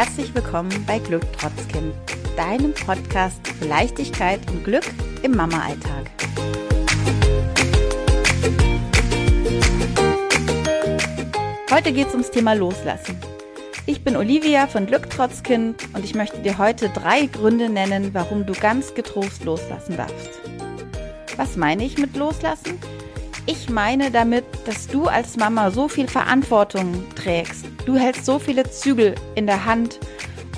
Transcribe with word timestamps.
herzlich 0.00 0.34
willkommen 0.34 0.72
bei 0.86 0.98
Glück 0.98 1.26
trotz 1.38 1.68
Kind, 1.68 1.92
deinem 2.34 2.72
Podcast 2.72 3.46
für 3.46 3.66
Leichtigkeit 3.66 4.40
und 4.50 4.64
Glück 4.64 4.86
im 5.22 5.32
Mama-Alltag. 5.32 6.10
Heute 11.70 11.92
geht 11.92 12.06
es 12.06 12.12
ums 12.14 12.30
Thema 12.30 12.54
Loslassen. 12.54 13.14
Ich 13.84 14.02
bin 14.02 14.16
Olivia 14.16 14.68
von 14.68 14.86
Glück 14.86 15.10
trotz 15.10 15.42
Kind 15.42 15.86
und 15.92 16.02
ich 16.02 16.14
möchte 16.14 16.38
dir 16.38 16.56
heute 16.56 16.88
drei 16.88 17.26
Gründe 17.26 17.68
nennen, 17.68 18.14
warum 18.14 18.46
du 18.46 18.54
ganz 18.54 18.94
getrost 18.94 19.44
loslassen 19.44 19.98
darfst. 19.98 20.40
Was 21.36 21.58
meine 21.58 21.84
ich 21.84 21.98
mit 21.98 22.16
loslassen? 22.16 22.78
Ich 23.44 23.68
meine 23.68 24.10
damit, 24.10 24.46
dass 24.64 24.86
du 24.86 25.08
als 25.08 25.36
Mama 25.36 25.70
so 25.70 25.88
viel 25.88 26.08
Verantwortung 26.08 27.04
trägst. 27.16 27.69
Du 27.86 27.96
hältst 27.96 28.26
so 28.26 28.38
viele 28.38 28.70
Zügel 28.70 29.14
in 29.34 29.46
der 29.46 29.64
Hand 29.64 29.98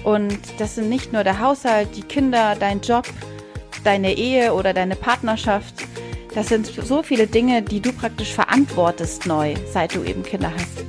und 0.04 0.38
das 0.58 0.74
sind 0.74 0.88
nicht 0.88 1.12
nur 1.12 1.24
der 1.24 1.40
Haushalt, 1.40 1.96
die 1.96 2.02
Kinder, 2.02 2.56
dein 2.58 2.80
Job, 2.80 3.06
deine 3.84 4.14
Ehe 4.16 4.52
oder 4.54 4.72
deine 4.72 4.96
Partnerschaft. 4.96 5.74
Das 6.34 6.48
sind 6.48 6.66
so 6.66 7.02
viele 7.02 7.26
Dinge, 7.26 7.62
die 7.62 7.80
du 7.80 7.92
praktisch 7.92 8.32
verantwortest 8.32 9.26
neu, 9.26 9.54
seit 9.70 9.94
du 9.94 10.02
eben 10.02 10.22
Kinder 10.22 10.52
hast. 10.52 10.84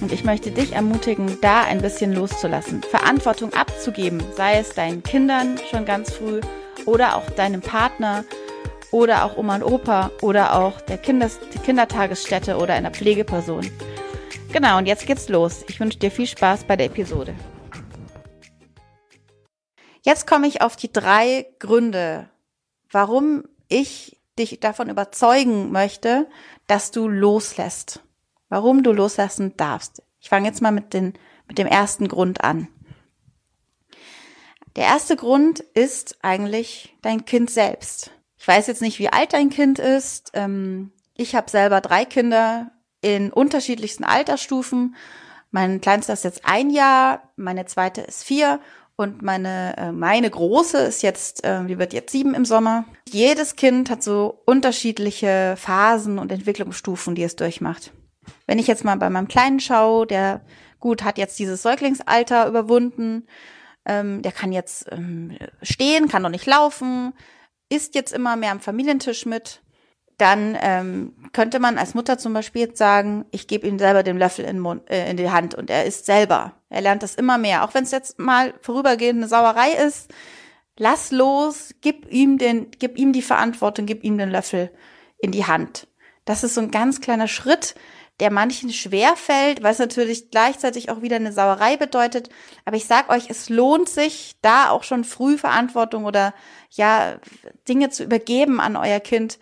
Und 0.00 0.12
ich 0.12 0.24
möchte 0.24 0.50
dich 0.50 0.72
ermutigen, 0.72 1.38
da 1.40 1.62
ein 1.62 1.80
bisschen 1.80 2.12
loszulassen, 2.12 2.82
Verantwortung 2.82 3.52
abzugeben, 3.54 4.22
sei 4.36 4.58
es 4.58 4.70
deinen 4.70 5.02
Kindern 5.02 5.58
schon 5.70 5.84
ganz 5.84 6.12
früh 6.12 6.40
oder 6.84 7.16
auch 7.16 7.28
deinem 7.30 7.62
Partner 7.62 8.24
oder 8.90 9.24
auch 9.24 9.36
Oma 9.36 9.56
und 9.56 9.62
Opa 9.62 10.10
oder 10.20 10.54
auch 10.54 10.80
der 10.82 10.98
Kinders 10.98 11.38
Kindertagesstätte 11.64 12.56
oder 12.56 12.74
einer 12.74 12.90
Pflegeperson. 12.90 13.70
Genau, 14.52 14.78
und 14.78 14.86
jetzt 14.86 15.06
geht's 15.06 15.28
los. 15.28 15.64
Ich 15.68 15.80
wünsche 15.80 15.98
dir 15.98 16.10
viel 16.10 16.26
Spaß 16.26 16.64
bei 16.64 16.76
der 16.76 16.86
Episode. 16.86 17.34
Jetzt 20.02 20.26
komme 20.26 20.46
ich 20.46 20.62
auf 20.62 20.76
die 20.76 20.92
drei 20.92 21.46
Gründe, 21.58 22.30
warum 22.90 23.44
ich 23.68 24.20
dich 24.38 24.60
davon 24.60 24.88
überzeugen 24.88 25.72
möchte, 25.72 26.28
dass 26.66 26.90
du 26.90 27.08
loslässt. 27.08 28.00
Warum 28.48 28.82
du 28.82 28.92
loslassen 28.92 29.56
darfst. 29.56 30.02
Ich 30.20 30.28
fange 30.28 30.46
jetzt 30.46 30.62
mal 30.62 30.70
mit, 30.70 30.94
den, 30.94 31.14
mit 31.48 31.58
dem 31.58 31.66
ersten 31.66 32.06
Grund 32.06 32.44
an. 32.44 32.68
Der 34.76 34.84
erste 34.84 35.16
Grund 35.16 35.60
ist 35.60 36.18
eigentlich 36.22 36.94
dein 37.02 37.24
Kind 37.24 37.50
selbst. 37.50 38.12
Ich 38.38 38.46
weiß 38.46 38.68
jetzt 38.68 38.82
nicht, 38.82 38.98
wie 38.98 39.08
alt 39.08 39.32
dein 39.32 39.50
Kind 39.50 39.78
ist. 39.78 40.30
Ähm, 40.34 40.92
ich 41.14 41.34
habe 41.34 41.50
selber 41.50 41.80
drei 41.80 42.04
Kinder 42.04 42.70
in 43.06 43.32
unterschiedlichsten 43.32 44.02
Altersstufen. 44.02 44.96
Mein 45.52 45.80
kleinster 45.80 46.12
ist 46.12 46.24
jetzt 46.24 46.40
ein 46.44 46.70
Jahr, 46.70 47.32
meine 47.36 47.64
zweite 47.66 48.00
ist 48.00 48.24
vier 48.24 48.58
und 48.96 49.22
meine, 49.22 49.76
äh, 49.76 49.92
meine 49.92 50.28
große 50.28 50.78
ist 50.78 51.04
jetzt, 51.04 51.44
äh, 51.44 51.64
die 51.66 51.78
wird 51.78 51.92
jetzt 51.92 52.10
sieben 52.10 52.34
im 52.34 52.44
Sommer. 52.44 52.84
Jedes 53.08 53.54
Kind 53.54 53.90
hat 53.90 54.02
so 54.02 54.42
unterschiedliche 54.44 55.54
Phasen 55.56 56.18
und 56.18 56.32
Entwicklungsstufen, 56.32 57.14
die 57.14 57.22
es 57.22 57.36
durchmacht. 57.36 57.92
Wenn 58.48 58.58
ich 58.58 58.66
jetzt 58.66 58.84
mal 58.84 58.96
bei 58.96 59.08
meinem 59.08 59.28
Kleinen 59.28 59.60
schaue, 59.60 60.08
der 60.08 60.40
gut 60.80 61.04
hat 61.04 61.16
jetzt 61.16 61.38
dieses 61.38 61.62
Säuglingsalter 61.62 62.48
überwunden, 62.48 63.28
ähm, 63.84 64.22
der 64.22 64.32
kann 64.32 64.50
jetzt 64.50 64.86
ähm, 64.90 65.38
stehen, 65.62 66.08
kann 66.08 66.22
noch 66.22 66.30
nicht 66.30 66.46
laufen, 66.46 67.12
isst 67.68 67.94
jetzt 67.94 68.12
immer 68.12 68.34
mehr 68.34 68.50
am 68.50 68.58
Familientisch 68.58 69.26
mit, 69.26 69.62
dann 70.18 70.56
ähm, 70.60 71.14
könnte 71.32 71.58
man 71.58 71.76
als 71.76 71.94
Mutter 71.94 72.16
zum 72.16 72.32
Beispiel 72.32 72.62
jetzt 72.62 72.78
sagen, 72.78 73.26
ich 73.30 73.46
gebe 73.46 73.66
ihm 73.66 73.78
selber 73.78 74.02
den 74.02 74.16
Löffel 74.16 74.44
in, 74.44 74.58
Mund, 74.58 74.88
äh, 74.90 75.10
in 75.10 75.16
die 75.16 75.30
Hand 75.30 75.54
und 75.54 75.68
er 75.68 75.84
isst 75.84 76.06
selber. 76.06 76.54
Er 76.70 76.80
lernt 76.80 77.02
das 77.02 77.14
immer 77.14 77.36
mehr. 77.36 77.64
Auch 77.64 77.74
wenn 77.74 77.84
es 77.84 77.90
jetzt 77.90 78.18
mal 78.18 78.54
vorübergehend 78.62 79.20
eine 79.20 79.28
Sauerei 79.28 79.72
ist, 79.72 80.10
lass 80.78 81.10
los, 81.10 81.74
gib 81.82 82.10
ihm 82.10 82.38
den, 82.38 82.70
gib 82.78 82.98
ihm 82.98 83.12
die 83.12 83.22
Verantwortung, 83.22 83.84
gib 83.84 84.04
ihm 84.04 84.16
den 84.16 84.30
Löffel 84.30 84.70
in 85.18 85.32
die 85.32 85.46
Hand. 85.46 85.86
Das 86.24 86.44
ist 86.44 86.54
so 86.54 86.60
ein 86.60 86.70
ganz 86.70 87.00
kleiner 87.00 87.28
Schritt, 87.28 87.74
der 88.20 88.32
manchen 88.32 88.72
schwer 88.72 89.14
fällt, 89.14 89.62
was 89.62 89.78
natürlich 89.78 90.30
gleichzeitig 90.30 90.90
auch 90.90 91.02
wieder 91.02 91.16
eine 91.16 91.32
Sauerei 91.32 91.76
bedeutet. 91.76 92.30
Aber 92.64 92.76
ich 92.76 92.86
sag 92.86 93.10
euch, 93.10 93.28
es 93.28 93.50
lohnt 93.50 93.90
sich, 93.90 94.36
da 94.40 94.70
auch 94.70 94.84
schon 94.84 95.04
früh 95.04 95.36
Verantwortung 95.36 96.06
oder 96.06 96.32
ja, 96.70 97.16
Dinge 97.68 97.90
zu 97.90 98.04
übergeben 98.04 98.60
an 98.60 98.76
euer 98.76 99.00
Kind. 99.00 99.38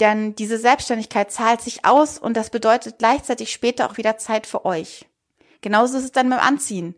Denn 0.00 0.34
diese 0.34 0.58
Selbstständigkeit 0.58 1.30
zahlt 1.30 1.60
sich 1.60 1.84
aus 1.84 2.18
und 2.18 2.36
das 2.36 2.50
bedeutet 2.50 2.98
gleichzeitig 2.98 3.52
später 3.52 3.90
auch 3.90 3.98
wieder 3.98 4.16
Zeit 4.16 4.46
für 4.46 4.64
euch. 4.64 5.06
Genauso 5.60 5.98
ist 5.98 6.04
es 6.04 6.12
dann 6.12 6.30
beim 6.30 6.40
Anziehen. 6.40 6.94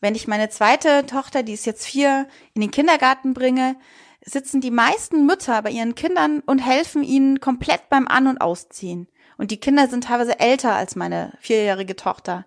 Wenn 0.00 0.16
ich 0.16 0.26
meine 0.26 0.48
zweite 0.48 1.06
Tochter, 1.06 1.42
die 1.42 1.52
ist 1.52 1.66
jetzt 1.66 1.86
vier, 1.86 2.26
in 2.54 2.60
den 2.60 2.70
Kindergarten 2.70 3.34
bringe, 3.34 3.76
sitzen 4.22 4.60
die 4.60 4.70
meisten 4.70 5.26
Mütter 5.26 5.62
bei 5.62 5.70
ihren 5.70 5.94
Kindern 5.94 6.40
und 6.40 6.58
helfen 6.58 7.04
ihnen 7.04 7.40
komplett 7.40 7.88
beim 7.88 8.08
An- 8.08 8.26
und 8.26 8.40
Ausziehen. 8.40 9.08
Und 9.38 9.50
die 9.50 9.60
Kinder 9.60 9.88
sind 9.88 10.04
teilweise 10.04 10.40
älter 10.40 10.74
als 10.74 10.96
meine 10.96 11.32
vierjährige 11.40 11.96
Tochter. 11.96 12.46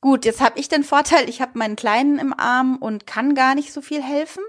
Gut, 0.00 0.24
jetzt 0.24 0.40
habe 0.40 0.58
ich 0.58 0.68
den 0.68 0.84
Vorteil, 0.84 1.28
ich 1.28 1.40
habe 1.40 1.58
meinen 1.58 1.76
Kleinen 1.76 2.18
im 2.18 2.32
Arm 2.32 2.76
und 2.76 3.06
kann 3.06 3.34
gar 3.34 3.54
nicht 3.54 3.72
so 3.72 3.82
viel 3.82 4.02
helfen. 4.02 4.42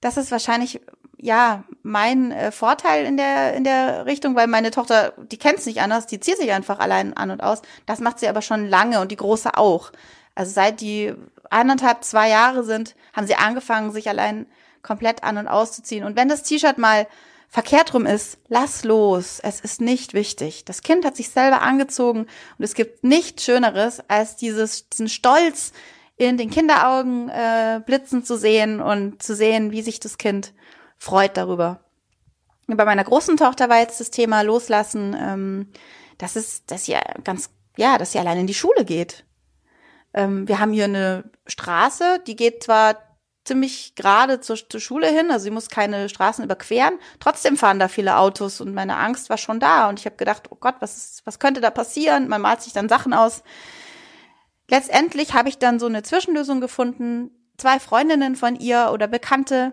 Das 0.00 0.16
ist 0.16 0.30
wahrscheinlich 0.30 0.80
ja 1.20 1.64
mein 1.82 2.32
äh, 2.32 2.52
Vorteil 2.52 3.04
in 3.04 3.16
der 3.16 3.54
in 3.54 3.64
der 3.64 4.06
Richtung, 4.06 4.34
weil 4.34 4.46
meine 4.46 4.70
Tochter, 4.70 5.12
die 5.30 5.36
kennt 5.36 5.58
es 5.58 5.66
nicht 5.66 5.80
anders, 5.80 6.06
die 6.06 6.20
zieht 6.20 6.38
sich 6.38 6.52
einfach 6.52 6.78
allein 6.78 7.16
an 7.16 7.30
und 7.30 7.42
aus. 7.42 7.62
Das 7.86 8.00
macht 8.00 8.18
sie 8.18 8.28
aber 8.28 8.42
schon 8.42 8.68
lange 8.68 9.00
und 9.00 9.10
die 9.10 9.16
große 9.16 9.56
auch. 9.56 9.92
Also 10.34 10.52
seit 10.52 10.80
die 10.80 11.14
anderthalb, 11.50 12.04
zwei 12.04 12.28
Jahre 12.28 12.62
sind, 12.62 12.94
haben 13.12 13.26
sie 13.26 13.34
angefangen, 13.34 13.90
sich 13.92 14.08
allein 14.08 14.46
komplett 14.82 15.24
an 15.24 15.38
und 15.38 15.48
auszuziehen. 15.48 16.04
Und 16.04 16.16
wenn 16.16 16.28
das 16.28 16.44
T-Shirt 16.44 16.78
mal 16.78 17.06
verkehrt 17.48 17.94
rum 17.94 18.06
ist, 18.06 18.38
lass 18.48 18.84
los. 18.84 19.40
Es 19.42 19.60
ist 19.60 19.80
nicht 19.80 20.14
wichtig. 20.14 20.64
Das 20.64 20.82
Kind 20.82 21.04
hat 21.04 21.16
sich 21.16 21.30
selber 21.30 21.62
angezogen 21.62 22.26
und 22.58 22.64
es 22.64 22.74
gibt 22.74 23.04
nichts 23.04 23.44
Schöneres, 23.44 24.02
als 24.08 24.36
dieses, 24.36 24.88
diesen 24.90 25.08
Stolz 25.08 25.72
in 26.16 26.36
den 26.36 26.50
Kinderaugen 26.50 27.28
äh, 27.28 27.80
blitzen 27.84 28.24
zu 28.24 28.36
sehen 28.36 28.80
und 28.80 29.22
zu 29.22 29.34
sehen, 29.34 29.70
wie 29.70 29.82
sich 29.82 30.00
das 30.00 30.18
Kind 30.18 30.52
freut 30.98 31.36
darüber. 31.36 31.80
Bei 32.66 32.84
meiner 32.84 33.04
großen 33.04 33.36
Tochter 33.36 33.68
war 33.68 33.78
jetzt 33.78 34.00
das 34.00 34.10
Thema 34.10 34.42
Loslassen, 34.42 35.16
ähm, 35.18 35.68
das 36.18 36.36
ist, 36.36 36.70
dass 36.70 36.84
sie 36.84 36.96
ganz, 37.24 37.50
ja, 37.76 37.96
dass 37.96 38.12
sie 38.12 38.18
allein 38.18 38.38
in 38.38 38.46
die 38.46 38.54
Schule 38.54 38.84
geht. 38.84 39.24
Ähm, 40.12 40.48
wir 40.48 40.58
haben 40.58 40.72
hier 40.72 40.84
eine 40.84 41.30
Straße, 41.46 42.20
die 42.26 42.36
geht 42.36 42.64
zwar 42.64 42.96
ziemlich 43.44 43.94
gerade 43.94 44.40
zur, 44.40 44.56
zur 44.56 44.80
Schule 44.80 45.08
hin. 45.08 45.30
Also 45.30 45.44
sie 45.44 45.50
muss 45.50 45.70
keine 45.70 46.08
Straßen 46.08 46.44
überqueren. 46.44 46.98
Trotzdem 47.18 47.56
fahren 47.56 47.78
da 47.78 47.88
viele 47.88 48.18
Autos 48.18 48.60
und 48.60 48.74
meine 48.74 48.96
Angst 48.96 49.30
war 49.30 49.38
schon 49.38 49.58
da. 49.58 49.88
Und 49.88 49.98
ich 49.98 50.06
habe 50.06 50.16
gedacht, 50.16 50.44
oh 50.50 50.56
Gott, 50.60 50.76
was, 50.80 50.96
ist, 50.96 51.26
was 51.26 51.38
könnte 51.38 51.60
da 51.60 51.70
passieren? 51.70 52.28
Man 52.28 52.42
malt 52.42 52.60
sich 52.62 52.74
dann 52.74 52.88
Sachen 52.88 53.14
aus. 53.14 53.42
Letztendlich 54.70 55.32
habe 55.32 55.48
ich 55.48 55.58
dann 55.58 55.80
so 55.80 55.86
eine 55.86 56.02
Zwischenlösung 56.02 56.60
gefunden. 56.60 57.30
Zwei 57.56 57.80
Freundinnen 57.80 58.36
von 58.36 58.54
ihr 58.54 58.90
oder 58.92 59.08
Bekannte 59.08 59.72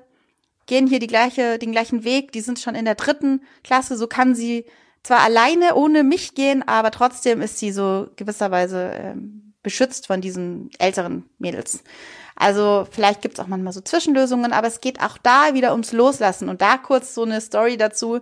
gehen 0.66 0.88
hier 0.88 1.00
die 1.00 1.08
gleiche, 1.08 1.60
den 1.60 1.72
gleichen 1.72 2.04
Weg. 2.04 2.32
Die 2.32 2.42
sind 2.42 2.60
schon 2.60 2.76
in 2.76 2.86
der 2.86 2.96
dritten 2.96 3.42
Klasse. 3.64 3.98
So 3.98 4.08
kann 4.08 4.36
sie 4.36 4.66
zwar 5.04 5.20
alleine 5.20 5.76
ohne 5.76 6.04
mich 6.04 6.34
gehen, 6.36 6.68
aber 6.68 6.92
trotzdem 6.92 7.42
ist 7.42 7.60
sie 7.60 7.72
so 7.72 8.08
gewisserweise 8.16 8.92
ähm, 8.94 9.54
beschützt 9.62 10.08
von 10.08 10.22
diesen 10.22 10.70
älteren 10.80 11.30
Mädels. 11.38 11.84
Also 12.36 12.88
vielleicht 12.90 13.22
gibt's 13.22 13.40
auch 13.40 13.48
manchmal 13.48 13.74
so 13.74 13.82
Zwischenlösungen, 13.82 14.52
aber 14.52 14.68
es 14.68 14.82
geht 14.82 15.02
auch 15.02 15.18
da 15.18 15.54
wieder 15.54 15.72
ums 15.72 15.92
Loslassen. 15.92 16.50
Und 16.50 16.62
da 16.62 16.78
kurz 16.78 17.14
so 17.14 17.24
eine 17.24 17.40
Story 17.40 17.78
dazu. 17.78 18.20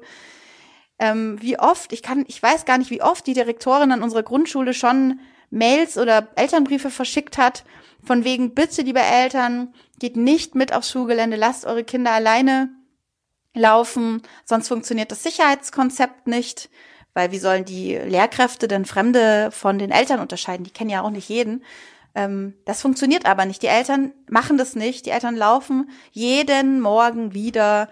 Ähm, 1.00 1.42
wie 1.42 1.60
oft, 1.60 1.92
ich 1.92 2.04
kann, 2.04 2.24
ich 2.28 2.42
weiß 2.42 2.66
gar 2.66 2.78
nicht, 2.78 2.92
wie 2.92 3.02
oft 3.02 3.26
die 3.26 3.34
Direktorin 3.34 3.92
an 3.92 4.04
unserer 4.04 4.24
Grundschule 4.24 4.74
schon 4.74 5.20
Mails 5.50 5.98
oder 5.98 6.30
Elternbriefe 6.36 6.90
verschickt 6.90 7.38
hat, 7.38 7.64
von 8.04 8.24
wegen, 8.24 8.54
bitte, 8.54 8.82
liebe 8.82 9.02
Eltern, 9.02 9.74
geht 10.00 10.18
nicht 10.18 10.56
mit 10.56 10.74
aufs 10.74 10.92
Schulgelände, 10.92 11.38
lasst 11.38 11.66
eure 11.66 11.84
Kinder 11.84 12.12
alleine 12.12 12.70
laufen, 13.54 14.22
sonst 14.46 14.68
funktioniert 14.68 15.12
das 15.12 15.24
Sicherheitskonzept 15.24 16.28
nicht, 16.28 16.70
weil 17.14 17.32
wie 17.32 17.40
sollen 17.40 17.66
die 17.66 17.96
Lehrkräfte 17.96 18.68
denn 18.68 18.86
Fremde 18.86 19.50
von 19.52 19.78
den 19.78 19.92
Eltern 19.92 20.20
unterscheiden? 20.20 20.64
Die 20.64 20.72
kennen 20.72 20.90
ja 20.90 21.02
auch 21.02 21.12
nicht 21.12 21.30
jeden. 21.30 21.64
Ähm, 22.16 22.56
das 22.66 22.82
funktioniert 22.82 23.26
aber 23.26 23.46
nicht. 23.46 23.62
Die 23.62 23.68
Eltern 23.68 24.14
machen 24.30 24.58
das 24.58 24.76
nicht. 24.76 25.06
Die 25.06 25.12
Eltern 25.12 25.36
laufen 25.36 25.90
jeden 26.12 26.82
Morgen 26.82 27.34
wieder 27.34 27.90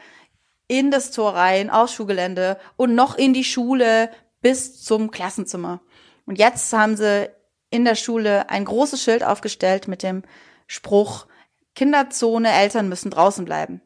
in 0.67 0.89
das 0.89 1.11
Tor 1.11 1.35
rein, 1.35 1.69
aufs 1.69 1.93
Schulgelände 1.93 2.57
und 2.77 2.95
noch 2.95 3.17
in 3.17 3.33
die 3.33 3.43
Schule 3.43 4.09
bis 4.41 4.81
zum 4.81 5.11
Klassenzimmer. 5.11 5.81
Und 6.25 6.39
jetzt 6.39 6.71
haben 6.73 6.95
sie 6.95 7.29
in 7.71 7.85
der 7.85 7.95
Schule 7.95 8.49
ein 8.49 8.65
großes 8.65 9.01
Schild 9.01 9.23
aufgestellt 9.23 9.87
mit 9.87 10.03
dem 10.03 10.21
Spruch, 10.67 11.25
Kinderzone, 11.75 12.51
Eltern 12.51 12.89
müssen 12.89 13.09
draußen 13.09 13.45
bleiben. 13.45 13.81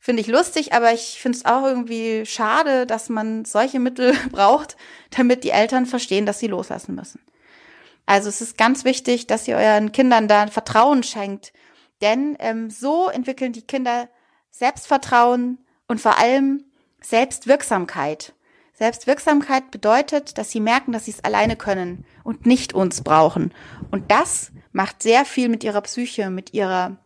Finde 0.00 0.22
ich 0.22 0.28
lustig, 0.28 0.72
aber 0.72 0.92
ich 0.92 1.20
finde 1.20 1.36
es 1.36 1.44
auch 1.44 1.64
irgendwie 1.64 2.24
schade, 2.24 2.86
dass 2.86 3.08
man 3.08 3.44
solche 3.44 3.80
Mittel 3.80 4.16
braucht, 4.30 4.76
damit 5.10 5.44
die 5.44 5.50
Eltern 5.50 5.84
verstehen, 5.84 6.24
dass 6.24 6.38
sie 6.38 6.46
loslassen 6.46 6.94
müssen. 6.94 7.20
Also 8.06 8.28
es 8.28 8.40
ist 8.40 8.56
ganz 8.56 8.84
wichtig, 8.84 9.26
dass 9.26 9.46
ihr 9.48 9.56
euren 9.56 9.92
Kindern 9.92 10.28
da 10.28 10.46
Vertrauen 10.46 11.02
schenkt, 11.02 11.52
denn 12.00 12.36
ähm, 12.38 12.70
so 12.70 13.08
entwickeln 13.08 13.52
die 13.52 13.66
Kinder 13.66 14.08
Selbstvertrauen 14.50 15.58
und 15.88 16.00
vor 16.00 16.18
allem 16.18 16.64
Selbstwirksamkeit. 17.00 18.32
Selbstwirksamkeit 18.78 19.72
bedeutet, 19.72 20.38
dass 20.38 20.52
sie 20.52 20.60
merken, 20.60 20.92
dass 20.92 21.06
sie 21.06 21.10
es 21.10 21.24
alleine 21.24 21.56
können 21.56 22.04
und 22.22 22.46
nicht 22.46 22.74
uns 22.74 23.02
brauchen. 23.02 23.52
Und 23.90 24.12
das 24.12 24.52
macht 24.70 25.02
sehr 25.02 25.24
viel 25.24 25.48
mit 25.48 25.64
ihrer 25.64 25.80
Psyche, 25.80 26.30
mit 26.30 26.54
ihrer, 26.54 26.96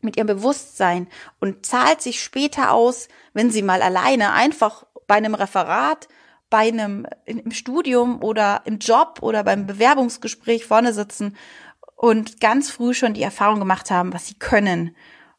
mit 0.00 0.16
ihrem 0.16 0.26
Bewusstsein 0.26 1.06
und 1.38 1.64
zahlt 1.64 2.02
sich 2.02 2.20
später 2.20 2.72
aus, 2.72 3.06
wenn 3.32 3.52
sie 3.52 3.62
mal 3.62 3.80
alleine 3.80 4.32
einfach 4.32 4.86
bei 5.06 5.14
einem 5.14 5.36
Referat, 5.36 6.08
bei 6.50 6.66
einem 6.66 7.06
im 7.26 7.52
Studium 7.52 8.20
oder 8.20 8.62
im 8.64 8.78
Job 8.78 9.18
oder 9.22 9.44
beim 9.44 9.66
Bewerbungsgespräch 9.66 10.66
vorne 10.66 10.92
sitzen 10.92 11.36
und 11.94 12.40
ganz 12.40 12.72
früh 12.72 12.92
schon 12.92 13.14
die 13.14 13.22
Erfahrung 13.22 13.60
gemacht 13.60 13.92
haben, 13.92 14.12
was 14.12 14.26
sie 14.26 14.34
können 14.34 14.96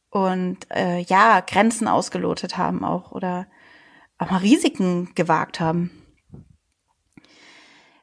und 0.09 0.71
äh, 0.73 0.99
ja 1.01 1.41
Grenzen 1.41 1.89
ausgelotet 1.89 2.57
haben 2.57 2.85
auch 2.85 3.11
oder 3.11 3.47
auch 4.17 4.31
mal 4.31 4.37
Risiken 4.37 5.13
gewagt 5.15 5.59
haben. 5.59 5.91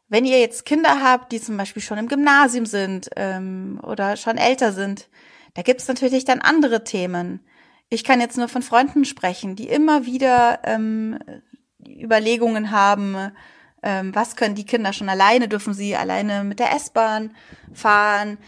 Wenn 0.09 0.27
ihr 0.27 0.41
jetzt 0.41 0.67
Kinder 0.67 1.03
habt, 1.03 1.33
die 1.33 1.41
zum 1.41 1.57
Beispiel 1.57 1.83
schon 1.83 1.97
im 1.99 2.09
Gymnasium 2.09 2.67
sind 2.67 3.09
ähm, 3.17 3.81
oder 3.83 4.17
schon 4.17 4.37
älter 4.37 4.73
sind, 4.73 5.09
da 5.55 5.63
gibt's 5.63 5.89
natürlich 5.89 6.25
dann 6.25 6.41
andere 6.41 6.85
Themen. 6.85 7.41
Ich 7.89 8.05
kann 8.05 8.21
jetzt 8.21 8.37
nur 8.37 8.49
von 8.49 8.63
Freunden 8.63 9.05
sprechen, 9.05 9.57
die 9.57 9.69
immer 9.69 10.05
wieder 10.05 10.61
ähm, 10.65 11.19
Überlegungen 11.87 12.71
haben, 12.71 13.33
ähm, 13.83 14.15
was 14.15 14.37
können 14.37 14.55
die 14.55 14.67
Kinder 14.67 14.93
schon 14.93 15.09
alleine, 15.09 15.49
dürfen 15.49 15.75
sie 15.75 15.97
alleine 15.97 16.45
mit 16.45 16.59
der 16.59 16.75
S-Bahn 16.75 17.35
fahren, 17.73 18.39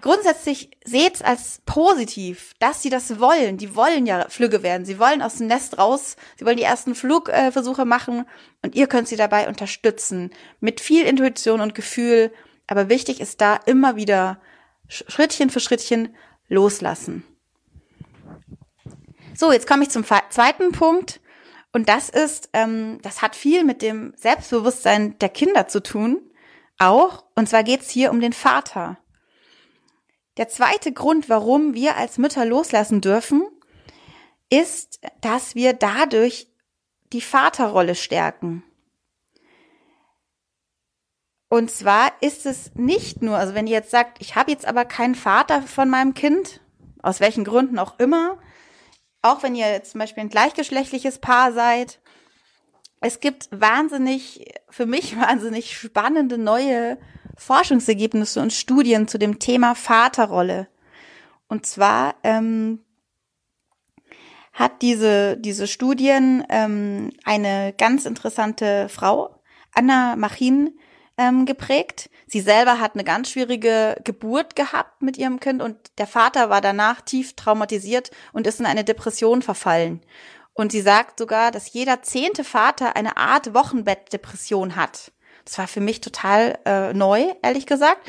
grundsätzlich 0.00 0.70
seht's 0.84 1.22
als 1.22 1.60
positiv, 1.66 2.54
dass 2.58 2.82
sie 2.82 2.90
das 2.90 3.20
wollen. 3.20 3.56
Die 3.56 3.74
wollen 3.74 4.06
ja 4.06 4.28
Flügge 4.28 4.62
werden. 4.62 4.84
Sie 4.84 4.98
wollen 4.98 5.22
aus 5.22 5.36
dem 5.36 5.46
Nest 5.46 5.78
raus. 5.78 6.16
Sie 6.38 6.44
wollen 6.44 6.56
die 6.56 6.62
ersten 6.62 6.94
Flugversuche 6.94 7.84
machen 7.84 8.26
und 8.62 8.74
ihr 8.74 8.86
könnt 8.86 9.08
sie 9.08 9.16
dabei 9.16 9.48
unterstützen. 9.48 10.30
Mit 10.60 10.80
viel 10.80 11.04
Intuition 11.04 11.60
und 11.60 11.74
Gefühl. 11.74 12.32
Aber 12.66 12.88
wichtig 12.88 13.20
ist 13.20 13.40
da 13.40 13.56
immer 13.66 13.96
wieder 13.96 14.40
Schrittchen 14.88 15.50
für 15.50 15.60
Schrittchen 15.60 16.14
loslassen. 16.48 17.24
So, 19.34 19.52
jetzt 19.52 19.66
komme 19.66 19.84
ich 19.84 19.90
zum 19.90 20.04
zweiten 20.04 20.72
Punkt. 20.72 21.20
Und 21.72 21.88
das 21.88 22.08
ist, 22.08 22.50
ähm, 22.52 22.98
das 23.02 23.22
hat 23.22 23.36
viel 23.36 23.64
mit 23.64 23.80
dem 23.80 24.12
Selbstbewusstsein 24.16 25.18
der 25.18 25.28
Kinder 25.28 25.68
zu 25.68 25.82
tun. 25.82 26.20
Auch. 26.78 27.24
Und 27.36 27.48
zwar 27.48 27.62
geht's 27.62 27.90
hier 27.90 28.10
um 28.10 28.20
den 28.20 28.32
Vater. 28.32 28.98
Der 30.36 30.48
zweite 30.48 30.92
Grund, 30.92 31.28
warum 31.28 31.74
wir 31.74 31.96
als 31.96 32.18
Mütter 32.18 32.44
loslassen 32.44 33.00
dürfen, 33.00 33.46
ist, 34.48 35.00
dass 35.20 35.54
wir 35.54 35.72
dadurch 35.72 36.48
die 37.12 37.20
Vaterrolle 37.20 37.94
stärken. 37.94 38.62
Und 41.48 41.70
zwar 41.70 42.12
ist 42.20 42.46
es 42.46 42.72
nicht 42.74 43.22
nur, 43.22 43.36
also 43.36 43.54
wenn 43.54 43.66
ihr 43.66 43.72
jetzt 43.72 43.90
sagt, 43.90 44.18
ich 44.20 44.36
habe 44.36 44.52
jetzt 44.52 44.66
aber 44.66 44.84
keinen 44.84 45.16
Vater 45.16 45.62
von 45.62 45.90
meinem 45.90 46.14
Kind, 46.14 46.60
aus 47.02 47.18
welchen 47.18 47.42
Gründen 47.44 47.78
auch 47.78 47.98
immer, 47.98 48.38
auch 49.22 49.42
wenn 49.42 49.56
ihr 49.56 49.70
jetzt 49.70 49.92
zum 49.92 49.98
Beispiel 49.98 50.22
ein 50.22 50.30
gleichgeschlechtliches 50.30 51.18
Paar 51.18 51.52
seid, 51.52 52.00
es 53.00 53.18
gibt 53.18 53.48
wahnsinnig, 53.50 54.44
für 54.68 54.86
mich 54.86 55.16
wahnsinnig 55.20 55.76
spannende 55.76 56.38
neue 56.38 56.98
Forschungsergebnisse 57.40 58.40
und 58.42 58.52
Studien 58.52 59.08
zu 59.08 59.18
dem 59.18 59.38
Thema 59.38 59.74
Vaterrolle. 59.74 60.68
Und 61.48 61.64
zwar 61.64 62.14
ähm, 62.22 62.84
hat 64.52 64.82
diese, 64.82 65.38
diese 65.38 65.66
Studien 65.66 66.44
ähm, 66.50 67.10
eine 67.24 67.72
ganz 67.78 68.04
interessante 68.04 68.90
Frau, 68.90 69.40
Anna 69.72 70.16
Machin, 70.16 70.78
ähm, 71.16 71.46
geprägt. 71.46 72.10
Sie 72.26 72.42
selber 72.42 72.78
hat 72.78 72.94
eine 72.94 73.04
ganz 73.04 73.30
schwierige 73.30 73.96
Geburt 74.04 74.54
gehabt 74.54 75.00
mit 75.00 75.16
ihrem 75.16 75.40
Kind 75.40 75.62
und 75.62 75.76
der 75.96 76.06
Vater 76.06 76.50
war 76.50 76.60
danach 76.60 77.00
tief 77.00 77.36
traumatisiert 77.36 78.10
und 78.34 78.46
ist 78.46 78.60
in 78.60 78.66
eine 78.66 78.84
Depression 78.84 79.40
verfallen. 79.40 80.02
Und 80.52 80.72
sie 80.72 80.82
sagt 80.82 81.18
sogar, 81.18 81.52
dass 81.52 81.72
jeder 81.72 82.02
zehnte 82.02 82.44
Vater 82.44 82.96
eine 82.96 83.16
Art 83.16 83.54
Wochenbettdepression 83.54 84.76
hat. 84.76 85.12
Das 85.44 85.58
war 85.58 85.68
für 85.68 85.80
mich 85.80 86.00
total 86.00 86.58
äh, 86.64 86.92
neu, 86.92 87.26
ehrlich 87.42 87.66
gesagt. 87.66 88.06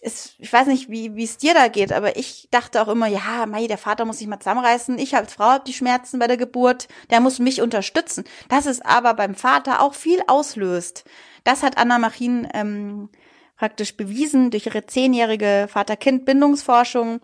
Es, 0.00 0.34
ich 0.38 0.52
weiß 0.52 0.66
nicht, 0.66 0.90
wie 0.90 1.16
wie 1.16 1.24
es 1.24 1.38
dir 1.38 1.54
da 1.54 1.68
geht, 1.68 1.90
aber 1.92 2.16
ich 2.16 2.48
dachte 2.50 2.82
auch 2.82 2.88
immer, 2.88 3.06
ja, 3.06 3.46
Mai, 3.46 3.66
der 3.66 3.78
Vater 3.78 4.04
muss 4.04 4.18
sich 4.18 4.26
mal 4.26 4.38
zusammenreißen. 4.38 4.98
Ich 4.98 5.16
als 5.16 5.34
Frau 5.34 5.44
habe 5.44 5.64
die 5.66 5.72
Schmerzen 5.72 6.18
bei 6.18 6.26
der 6.26 6.36
Geburt, 6.36 6.88
der 7.10 7.20
muss 7.20 7.38
mich 7.38 7.62
unterstützen. 7.62 8.24
Dass 8.48 8.66
es 8.66 8.82
aber 8.82 9.14
beim 9.14 9.34
Vater 9.34 9.80
auch 9.80 9.94
viel 9.94 10.20
auslöst. 10.26 11.04
Das 11.44 11.62
hat 11.62 11.78
Anna 11.78 11.98
Machin 11.98 12.46
ähm, 12.52 13.08
praktisch 13.56 13.96
bewiesen 13.96 14.50
durch 14.50 14.66
ihre 14.66 14.86
zehnjährige 14.86 15.68
Vater-Kind-Bindungsforschung. 15.70 17.20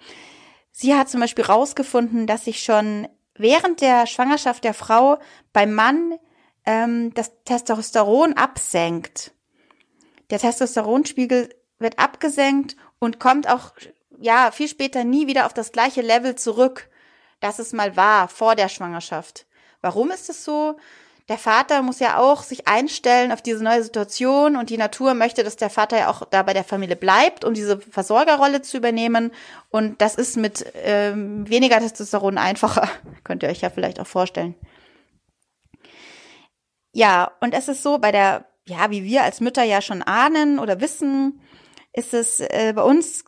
Sie 0.72 0.94
hat 0.94 1.08
zum 1.10 1.20
Beispiel 1.20 1.44
rausgefunden, 1.44 2.26
dass 2.26 2.44
sich 2.44 2.62
schon 2.62 3.08
während 3.34 3.80
der 3.80 4.06
Schwangerschaft 4.06 4.64
der 4.64 4.74
Frau 4.74 5.18
beim 5.52 5.74
Mann 5.74 6.14
ähm, 6.64 7.12
das 7.14 7.32
Testosteron 7.44 8.34
absenkt. 8.34 9.32
Der 10.30 10.38
Testosteronspiegel 10.38 11.54
wird 11.78 11.98
abgesenkt 11.98 12.76
und 12.98 13.18
kommt 13.18 13.48
auch 13.48 13.72
ja 14.20 14.50
viel 14.50 14.68
später 14.68 15.04
nie 15.04 15.26
wieder 15.26 15.46
auf 15.46 15.54
das 15.54 15.72
gleiche 15.72 16.02
Level 16.02 16.36
zurück, 16.36 16.88
das 17.40 17.58
es 17.58 17.72
mal 17.72 17.96
war 17.96 18.28
vor 18.28 18.54
der 18.54 18.68
Schwangerschaft. 18.68 19.46
Warum 19.80 20.10
ist 20.10 20.28
es 20.28 20.44
so? 20.44 20.76
Der 21.30 21.38
Vater 21.38 21.82
muss 21.82 22.00
ja 22.00 22.18
auch 22.18 22.42
sich 22.42 22.66
einstellen 22.66 23.30
auf 23.30 23.40
diese 23.40 23.62
neue 23.62 23.84
Situation 23.84 24.56
und 24.56 24.68
die 24.68 24.76
Natur 24.76 25.14
möchte, 25.14 25.44
dass 25.44 25.56
der 25.56 25.70
Vater 25.70 25.96
ja 25.96 26.10
auch 26.10 26.24
da 26.28 26.42
bei 26.42 26.52
der 26.52 26.64
Familie 26.64 26.96
bleibt, 26.96 27.44
um 27.44 27.54
diese 27.54 27.78
Versorgerrolle 27.78 28.62
zu 28.62 28.76
übernehmen. 28.76 29.30
Und 29.70 30.02
das 30.02 30.16
ist 30.16 30.36
mit 30.36 30.66
ähm, 30.82 31.48
weniger 31.48 31.78
Testosteron 31.78 32.36
einfacher, 32.36 32.88
könnt 33.24 33.44
ihr 33.44 33.48
euch 33.48 33.60
ja 33.60 33.70
vielleicht 33.70 34.00
auch 34.00 34.08
vorstellen. 34.08 34.56
Ja, 36.92 37.32
und 37.40 37.54
es 37.54 37.68
ist 37.68 37.82
so, 37.82 37.98
bei 37.98 38.12
der, 38.12 38.46
ja, 38.66 38.90
wie 38.90 39.04
wir 39.04 39.22
als 39.22 39.40
Mütter 39.40 39.62
ja 39.62 39.80
schon 39.80 40.02
ahnen 40.02 40.58
oder 40.58 40.80
wissen, 40.80 41.40
ist 41.92 42.14
es 42.14 42.40
äh, 42.40 42.72
bei 42.74 42.82
uns, 42.82 43.24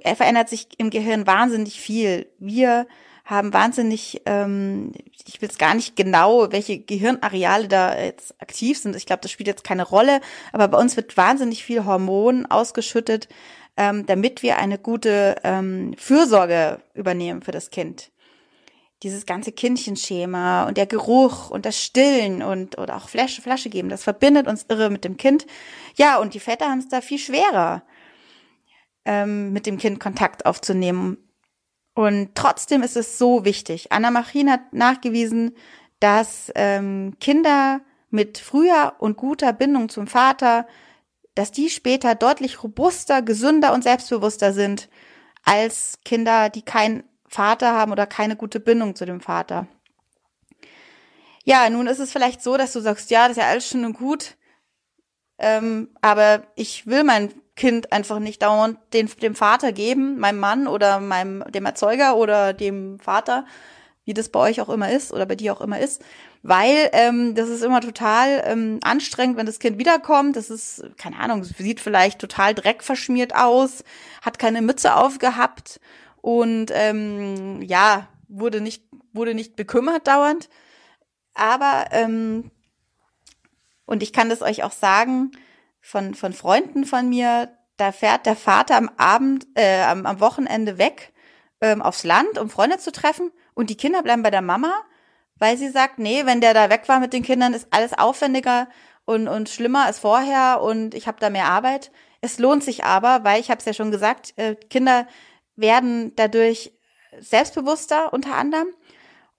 äh, 0.00 0.14
verändert 0.14 0.48
sich 0.48 0.68
im 0.78 0.90
Gehirn 0.90 1.26
wahnsinnig 1.26 1.80
viel. 1.80 2.30
Wir 2.38 2.86
haben 3.24 3.52
wahnsinnig, 3.54 4.22
ähm, 4.26 4.92
ich 5.26 5.40
will 5.40 5.48
es 5.48 5.58
gar 5.58 5.74
nicht 5.74 5.96
genau, 5.96 6.52
welche 6.52 6.78
Gehirnareale 6.78 7.68
da 7.68 7.98
jetzt 7.98 8.40
aktiv 8.40 8.78
sind. 8.78 8.96
Ich 8.96 9.06
glaube, 9.06 9.22
das 9.22 9.30
spielt 9.30 9.46
jetzt 9.46 9.64
keine 9.64 9.82
Rolle, 9.82 10.20
aber 10.52 10.68
bei 10.68 10.78
uns 10.78 10.96
wird 10.96 11.16
wahnsinnig 11.16 11.64
viel 11.64 11.86
Hormon 11.86 12.46
ausgeschüttet, 12.46 13.28
ähm, 13.76 14.04
damit 14.06 14.42
wir 14.42 14.58
eine 14.58 14.78
gute 14.78 15.36
ähm, 15.42 15.94
Fürsorge 15.96 16.80
übernehmen 16.92 17.42
für 17.42 17.52
das 17.52 17.70
Kind 17.70 18.12
dieses 19.04 19.26
ganze 19.26 19.52
Kindchenschema 19.52 20.64
und 20.64 20.78
der 20.78 20.86
Geruch 20.86 21.50
und 21.50 21.66
das 21.66 21.80
Stillen 21.80 22.42
und 22.42 22.78
oder 22.78 22.96
auch 22.96 23.08
Flasche, 23.08 23.42
Flasche 23.42 23.68
geben, 23.68 23.90
das 23.90 24.02
verbindet 24.02 24.48
uns 24.48 24.66
irre 24.68 24.90
mit 24.90 25.04
dem 25.04 25.16
Kind. 25.16 25.46
Ja, 25.94 26.18
und 26.18 26.34
die 26.34 26.40
Väter 26.40 26.70
haben 26.70 26.78
es 26.78 26.88
da 26.88 27.00
viel 27.00 27.18
schwerer, 27.18 27.82
ähm, 29.04 29.52
mit 29.52 29.66
dem 29.66 29.78
Kind 29.78 30.00
Kontakt 30.00 30.46
aufzunehmen. 30.46 31.18
Und 31.94 32.34
trotzdem 32.34 32.82
ist 32.82 32.96
es 32.96 33.18
so 33.18 33.44
wichtig. 33.44 33.92
Anna 33.92 34.10
Machin 34.10 34.50
hat 34.50 34.72
nachgewiesen, 34.72 35.54
dass 36.00 36.50
ähm, 36.54 37.14
Kinder 37.20 37.82
mit 38.10 38.38
früher 38.38 38.94
und 38.98 39.16
guter 39.16 39.52
Bindung 39.52 39.88
zum 39.90 40.06
Vater, 40.06 40.66
dass 41.34 41.52
die 41.52 41.68
später 41.68 42.14
deutlich 42.14 42.62
robuster, 42.62 43.22
gesünder 43.22 43.74
und 43.74 43.84
selbstbewusster 43.84 44.52
sind 44.52 44.88
als 45.44 45.98
Kinder, 46.04 46.48
die 46.48 46.62
kein 46.62 47.04
Vater 47.28 47.72
haben 47.72 47.92
oder 47.92 48.06
keine 48.06 48.36
gute 48.36 48.60
Bindung 48.60 48.94
zu 48.94 49.06
dem 49.06 49.20
Vater. 49.20 49.66
Ja, 51.44 51.68
nun 51.68 51.86
ist 51.86 51.98
es 51.98 52.12
vielleicht 52.12 52.42
so, 52.42 52.56
dass 52.56 52.72
du 52.72 52.80
sagst, 52.80 53.10
ja, 53.10 53.28
das 53.28 53.36
ist 53.36 53.42
ja 53.42 53.48
alles 53.48 53.68
schön 53.68 53.84
und 53.84 53.94
gut, 53.94 54.36
ähm, 55.38 55.90
aber 56.00 56.44
ich 56.54 56.86
will 56.86 57.04
mein 57.04 57.32
Kind 57.56 57.92
einfach 57.92 58.18
nicht 58.18 58.42
dauernd 58.42 58.78
den, 58.92 59.08
dem 59.22 59.34
Vater 59.34 59.72
geben, 59.72 60.18
meinem 60.18 60.40
Mann 60.40 60.66
oder 60.66 61.00
meinem, 61.00 61.44
dem 61.52 61.66
Erzeuger 61.66 62.16
oder 62.16 62.52
dem 62.52 62.98
Vater, 62.98 63.44
wie 64.04 64.14
das 64.14 64.28
bei 64.28 64.40
euch 64.40 64.60
auch 64.60 64.68
immer 64.68 64.90
ist 64.90 65.12
oder 65.12 65.26
bei 65.26 65.36
dir 65.36 65.52
auch 65.52 65.60
immer 65.60 65.78
ist, 65.78 66.02
weil 66.42 66.90
ähm, 66.92 67.34
das 67.34 67.48
ist 67.48 67.62
immer 67.62 67.80
total 67.80 68.42
ähm, 68.44 68.80
anstrengend, 68.82 69.36
wenn 69.36 69.46
das 69.46 69.58
Kind 69.58 69.78
wiederkommt. 69.78 70.36
Das 70.36 70.50
ist, 70.50 70.84
keine 70.98 71.18
Ahnung, 71.18 71.44
sieht 71.44 71.80
vielleicht 71.80 72.18
total 72.18 72.54
dreckverschmiert 72.54 73.34
aus, 73.34 73.84
hat 74.22 74.38
keine 74.38 74.62
Mütze 74.62 74.94
aufgehabt 74.94 75.80
und 76.24 76.70
ähm, 76.72 77.60
ja, 77.60 78.08
wurde 78.28 78.62
nicht, 78.62 78.82
wurde 79.12 79.34
nicht 79.34 79.56
bekümmert 79.56 80.06
dauernd. 80.06 80.48
Aber, 81.34 81.84
ähm, 81.90 82.50
und 83.84 84.02
ich 84.02 84.14
kann 84.14 84.30
das 84.30 84.40
euch 84.40 84.64
auch 84.64 84.72
sagen, 84.72 85.32
von, 85.82 86.14
von 86.14 86.32
Freunden 86.32 86.86
von 86.86 87.10
mir, 87.10 87.50
da 87.76 87.92
fährt 87.92 88.24
der 88.24 88.36
Vater 88.36 88.76
am 88.76 88.90
Abend, 88.96 89.46
äh, 89.54 89.82
am, 89.82 90.06
am 90.06 90.18
Wochenende 90.20 90.78
weg 90.78 91.12
ähm, 91.60 91.82
aufs 91.82 92.04
Land, 92.04 92.38
um 92.38 92.48
Freunde 92.48 92.78
zu 92.78 92.90
treffen 92.90 93.30
und 93.52 93.68
die 93.68 93.76
Kinder 93.76 94.02
bleiben 94.02 94.22
bei 94.22 94.30
der 94.30 94.40
Mama, 94.40 94.72
weil 95.36 95.58
sie 95.58 95.68
sagt, 95.68 95.98
nee, 95.98 96.24
wenn 96.24 96.40
der 96.40 96.54
da 96.54 96.70
weg 96.70 96.88
war 96.88 97.00
mit 97.00 97.12
den 97.12 97.22
Kindern, 97.22 97.52
ist 97.52 97.68
alles 97.70 97.92
aufwendiger 97.92 98.68
und, 99.04 99.28
und 99.28 99.50
schlimmer 99.50 99.84
als 99.84 99.98
vorher 99.98 100.62
und 100.62 100.94
ich 100.94 101.06
habe 101.06 101.20
da 101.20 101.28
mehr 101.28 101.50
Arbeit. 101.50 101.92
Es 102.22 102.38
lohnt 102.38 102.64
sich 102.64 102.84
aber, 102.84 103.24
weil 103.24 103.42
ich 103.42 103.50
habe 103.50 103.58
es 103.58 103.66
ja 103.66 103.74
schon 103.74 103.90
gesagt, 103.90 104.32
äh, 104.36 104.54
Kinder 104.54 105.06
werden 105.56 106.14
dadurch 106.16 106.72
selbstbewusster 107.18 108.12
unter 108.12 108.34
anderem. 108.34 108.68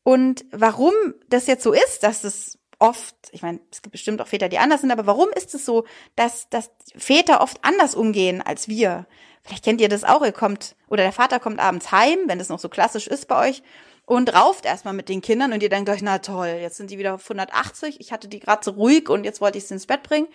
Und 0.04 0.46
warum 0.52 0.94
das 1.30 1.48
jetzt 1.48 1.64
so 1.64 1.74
ist, 1.74 2.04
dass 2.04 2.24
es 2.24 2.60
oft, 2.80 3.16
ich 3.32 3.42
meine, 3.42 3.60
es 3.72 3.82
gibt 3.82 3.94
bestimmt 3.94 4.22
auch 4.22 4.28
Väter, 4.28 4.50
die 4.50 4.60
anders 4.60 4.82
sind, 4.82 4.92
aber 4.92 5.06
warum 5.06 5.30
ist 5.30 5.56
es 5.56 5.66
so, 5.66 5.86
dass, 6.16 6.50
dass 6.50 6.72
Väter 6.96 7.42
oft 7.42 7.58
anders 7.64 7.96
umgehen 7.96 8.42
als 8.42 8.68
wir? 8.68 9.08
Vielleicht 9.44 9.64
kennt 9.64 9.82
ihr 9.82 9.90
das 9.90 10.04
auch, 10.04 10.24
ihr 10.24 10.32
kommt, 10.32 10.76
oder 10.90 11.04
der 11.04 11.12
Vater 11.12 11.40
kommt 11.40 11.60
abends 11.60 11.92
heim, 11.92 12.20
wenn 12.28 12.40
das 12.40 12.50
noch 12.50 12.60
so 12.60 12.70
klassisch 12.70 13.08
ist 13.08 13.28
bei 13.28 13.50
euch, 13.50 13.64
und 14.06 14.34
rauft 14.34 14.66
erstmal 14.66 14.94
mit 14.94 15.10
den 15.10 15.22
Kindern 15.22 15.54
und 15.54 15.64
ihr 15.64 15.70
denkt 15.70 15.90
euch, 15.90 16.02
na 16.02 16.20
toll, 16.20 16.58
jetzt 16.62 16.78
sind 16.78 16.92
die 16.92 17.00
wieder 17.00 17.16
auf 17.16 17.24
180, 17.24 18.00
ich 18.00 18.12
hatte 18.12 18.28
die 18.28 18.40
gerade 18.40 18.64
so 18.64 18.72
ruhig 18.72 19.10
und 19.10 19.24
jetzt 19.24 19.42
wollte 19.42 19.58
ich 19.58 19.66
sie 19.66 19.74
ins 19.74 19.88
Bett 19.88 20.04
bringen. 20.04 20.28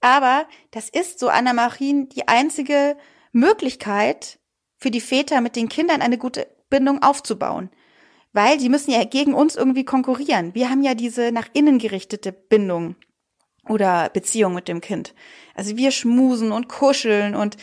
Aber 0.00 0.46
das 0.70 0.88
ist 0.88 1.18
so, 1.18 1.28
Anna 1.28 1.52
Marien, 1.52 2.08
die 2.08 2.28
einzige 2.28 2.96
Möglichkeit 3.32 4.38
für 4.84 4.90
die 4.90 5.00
Väter 5.00 5.40
mit 5.40 5.56
den 5.56 5.70
Kindern 5.70 6.02
eine 6.02 6.18
gute 6.18 6.46
Bindung 6.68 7.02
aufzubauen. 7.02 7.70
Weil 8.34 8.58
die 8.58 8.68
müssen 8.68 8.90
ja 8.90 9.02
gegen 9.04 9.32
uns 9.32 9.56
irgendwie 9.56 9.86
konkurrieren. 9.86 10.54
Wir 10.54 10.68
haben 10.68 10.82
ja 10.82 10.92
diese 10.92 11.32
nach 11.32 11.48
innen 11.54 11.78
gerichtete 11.78 12.32
Bindung 12.32 12.94
oder 13.66 14.10
Beziehung 14.10 14.52
mit 14.52 14.68
dem 14.68 14.82
Kind. 14.82 15.14
Also 15.54 15.78
wir 15.78 15.90
schmusen 15.90 16.52
und 16.52 16.68
kuscheln 16.68 17.34
und 17.34 17.56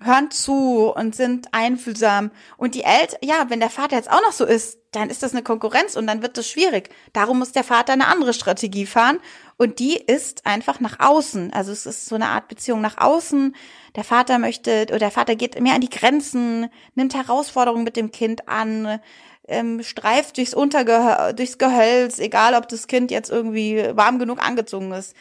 hören 0.00 0.30
zu 0.30 0.90
und 0.96 1.14
sind 1.14 1.48
einfühlsam. 1.52 2.30
Und 2.56 2.74
die 2.74 2.84
Eltern, 2.84 3.18
ja, 3.22 3.50
wenn 3.50 3.60
der 3.60 3.68
Vater 3.68 3.96
jetzt 3.96 4.10
auch 4.10 4.22
noch 4.22 4.32
so 4.32 4.46
ist, 4.46 4.78
dann 4.96 5.10
ist 5.10 5.22
das 5.22 5.32
eine 5.32 5.42
Konkurrenz 5.42 5.96
und 5.96 6.06
dann 6.06 6.22
wird 6.22 6.38
das 6.38 6.48
schwierig. 6.48 6.90
Darum 7.12 7.38
muss 7.38 7.52
der 7.52 7.64
Vater 7.64 7.92
eine 7.92 8.06
andere 8.06 8.32
Strategie 8.32 8.86
fahren. 8.86 9.18
Und 9.56 9.78
die 9.78 9.96
ist 9.96 10.46
einfach 10.46 10.80
nach 10.80 10.98
außen. 10.98 11.52
Also 11.52 11.70
es 11.72 11.86
ist 11.86 12.06
so 12.06 12.16
eine 12.16 12.26
Art 12.26 12.48
Beziehung 12.48 12.80
nach 12.80 12.98
außen. 12.98 13.54
Der 13.94 14.04
Vater 14.04 14.38
möchte, 14.38 14.86
oder 14.88 14.98
der 14.98 15.10
Vater 15.10 15.36
geht 15.36 15.60
mehr 15.60 15.74
an 15.74 15.80
die 15.80 15.90
Grenzen, 15.90 16.68
nimmt 16.94 17.14
Herausforderungen 17.14 17.84
mit 17.84 17.96
dem 17.96 18.10
Kind 18.10 18.48
an, 18.48 19.00
ähm, 19.46 19.82
streift 19.82 20.38
durchs 20.38 20.54
Untergehör, 20.54 21.32
durchs 21.32 21.58
Gehölz, 21.58 22.18
egal 22.18 22.54
ob 22.54 22.68
das 22.68 22.86
Kind 22.88 23.10
jetzt 23.10 23.30
irgendwie 23.30 23.84
warm 23.94 24.18
genug 24.18 24.44
angezogen 24.44 24.92
ist. 24.92 25.14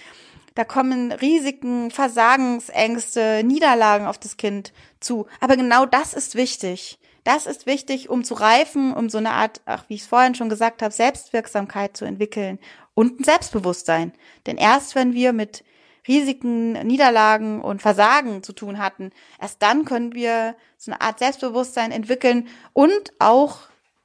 Da 0.55 0.63
kommen 0.63 1.11
Risiken, 1.11 1.91
Versagensängste, 1.91 3.43
Niederlagen 3.43 4.05
auf 4.05 4.17
das 4.17 4.37
Kind 4.37 4.71
zu. 4.99 5.27
Aber 5.41 5.57
genau 5.57 5.85
das 5.85 6.13
ist 6.13 6.35
wichtig. 6.35 6.99
Das 7.23 7.45
ist 7.45 7.65
wichtig, 7.65 8.09
um 8.09 8.23
zu 8.23 8.33
reifen, 8.33 8.93
um 8.93 9.09
so 9.09 9.17
eine 9.17 9.31
Art, 9.31 9.61
ach, 9.65 9.85
wie 9.87 9.95
ich 9.95 10.01
es 10.01 10.07
vorhin 10.07 10.35
schon 10.35 10.49
gesagt 10.49 10.81
habe, 10.81 10.93
Selbstwirksamkeit 10.93 11.95
zu 11.95 12.03
entwickeln 12.03 12.59
und 12.95 13.19
ein 13.19 13.23
Selbstbewusstsein. 13.23 14.11
Denn 14.45 14.57
erst 14.57 14.95
wenn 14.95 15.13
wir 15.13 15.31
mit 15.31 15.63
Risiken, 16.05 16.73
Niederlagen 16.85 17.61
und 17.61 17.81
Versagen 17.81 18.43
zu 18.43 18.51
tun 18.51 18.77
hatten, 18.77 19.11
erst 19.39 19.61
dann 19.61 19.85
können 19.85 20.13
wir 20.13 20.55
so 20.77 20.91
eine 20.91 20.99
Art 20.99 21.19
Selbstbewusstsein 21.19 21.93
entwickeln 21.93 22.49
und 22.73 23.13
auch 23.19 23.59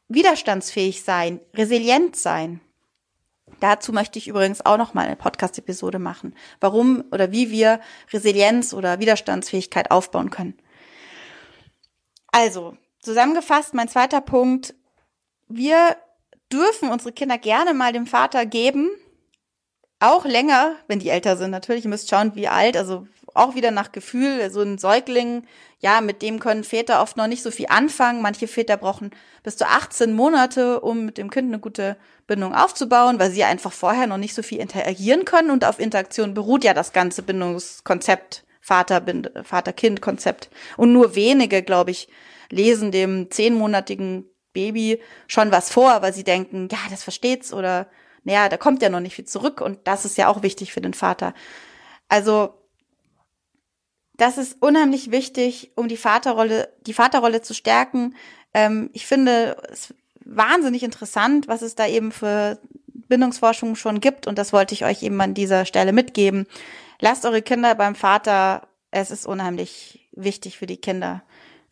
widerstandsfähig 0.09 1.03
sein, 1.03 1.41
resilient 1.55 2.15
sein. 2.15 2.61
Dazu 3.61 3.93
möchte 3.93 4.21
ich 4.21 4.29
übrigens 4.29 4.65
auch 4.65 4.77
noch 4.77 4.95
mal 4.95 5.07
eine 5.07 5.17
Podcast-Episode 5.17 5.99
machen, 5.99 6.37
warum 6.61 7.05
oder 7.11 7.33
wie 7.33 7.51
wir 7.51 7.81
Resilienz 8.13 8.73
oder 8.73 9.01
Widerstandsfähigkeit 9.01 9.91
aufbauen 9.91 10.31
können. 10.31 10.57
Also, 12.31 12.77
zusammengefasst, 13.09 13.73
mein 13.73 13.89
zweiter 13.89 14.21
Punkt. 14.21 14.75
Wir 15.49 15.97
dürfen 16.53 16.91
unsere 16.91 17.13
Kinder 17.13 17.39
gerne 17.39 17.73
mal 17.73 17.95
dem 17.95 18.07
Vater 18.07 18.45
geben, 18.45 18.91
auch 19.99 20.27
länger, 20.27 20.77
wenn 20.89 20.99
die 20.99 21.09
älter 21.09 21.39
sind. 21.39 21.51
Natürlich, 21.51 21.85
ihr 21.85 21.91
müsst 21.91 22.11
schauen, 22.11 22.35
wie 22.35 22.49
alt, 22.49 22.77
also 22.77 23.07
auch 23.33 23.55
wieder 23.55 23.71
nach 23.71 23.93
Gefühl, 23.93 24.51
so 24.51 24.61
ein 24.61 24.77
Säugling, 24.77 25.45
ja, 25.81 26.03
mit 26.03 26.21
dem 26.21 26.39
können 26.39 26.65
Väter 26.65 27.01
oft 27.01 27.17
noch 27.17 27.29
nicht 27.29 27.43
so 27.43 27.51
viel 27.51 27.69
anfangen. 27.71 28.21
Manche 28.21 28.47
Väter 28.47 28.77
brauchen 28.77 29.11
bis 29.43 29.57
zu 29.57 29.67
18 29.67 30.13
Monate, 30.13 30.81
um 30.81 31.07
mit 31.07 31.17
dem 31.17 31.31
Kind 31.31 31.49
eine 31.49 31.61
gute 31.61 31.97
Bindung 32.27 32.55
aufzubauen, 32.55 33.19
weil 33.19 33.31
sie 33.31 33.45
einfach 33.45 33.73
vorher 33.73 34.07
noch 34.07 34.19
nicht 34.19 34.35
so 34.35 34.43
viel 34.43 34.59
interagieren 34.59 35.25
können 35.25 35.51
und 35.51 35.65
auf 35.65 35.79
Interaktion 35.79 36.35
beruht 36.35 36.63
ja 36.63 36.75
das 36.75 36.93
ganze 36.93 37.23
Bindungskonzept, 37.23 38.45
Vater-Kind-Konzept. 38.61 40.51
Und 40.77 40.93
nur 40.93 41.15
wenige, 41.15 41.63
glaube 41.63 41.91
ich, 41.91 42.09
lesen 42.51 42.91
dem 42.93 43.31
zehnmonatigen 43.31 44.25
Baby 44.53 45.01
schon 45.27 45.53
was 45.53 45.71
vor, 45.71 46.03
weil 46.03 46.13
sie 46.13 46.25
denken, 46.25 46.69
ja, 46.71 46.79
das 46.91 47.03
versteht's 47.03 47.53
oder 47.53 47.89
naja, 48.25 48.49
da 48.49 48.57
kommt 48.57 48.83
ja 48.83 48.89
noch 48.89 49.01
nicht 49.01 49.15
viel 49.15 49.25
zurück 49.25 49.61
und 49.61 49.79
das 49.85 50.05
ist 50.05 50.19
ja 50.19 50.29
auch 50.29 50.43
wichtig 50.43 50.73
für 50.73 50.81
den 50.81 50.95
Vater. 50.95 51.35
Also 52.09 52.55
das 54.17 54.37
ist 54.37 54.61
unheimlich 54.61 55.11
wichtig, 55.11 55.73
um 55.77 55.89
die 55.89 55.97
Vaterrolle, 55.97 56.75
die 56.87 56.93
Vaterrolle 56.93 57.41
zu 57.41 57.55
stärken. 57.55 58.17
Ähm, 58.53 58.91
ich 58.93 59.07
finde 59.07 59.57
es 59.71 59.95
wahnsinnig 60.25 60.83
interessant, 60.83 61.49
was 61.49 61.63
es 61.63 61.75
da 61.75 61.87
eben 61.87 62.13
für 62.13 62.59
Bindungsforschung 62.87 63.77
schon 63.77 64.01
gibt 64.01 64.27
und 64.27 64.39
das 64.39 64.53
wollte 64.53 64.75
ich 64.75 64.85
euch 64.85 65.03
eben 65.03 65.21
an 65.21 65.35
dieser 65.35 65.65
Stelle 65.65 65.93
mitgeben. 65.93 66.47
Lasst 67.01 67.25
eure 67.25 67.43
Kinder 67.43 67.75
beim 67.75 67.95
Vater, 67.95 68.69
es 68.91 69.11
ist 69.11 69.27
unheimlich 69.27 70.09
wichtig 70.13 70.59
für 70.59 70.67
die 70.67 70.79
Kinder, 70.79 71.23